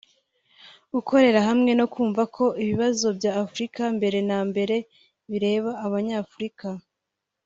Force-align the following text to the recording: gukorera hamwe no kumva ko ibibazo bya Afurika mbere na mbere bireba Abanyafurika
gukorera 0.93 1.39
hamwe 1.47 1.71
no 1.79 1.85
kumva 1.93 2.21
ko 2.35 2.45
ibibazo 2.63 3.07
bya 3.17 3.31
Afurika 3.43 3.81
mbere 3.97 4.19
na 4.29 4.39
mbere 4.49 4.75
bireba 5.29 5.71
Abanyafurika 5.85 6.69